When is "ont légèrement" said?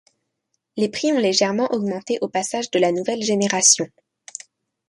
1.13-1.71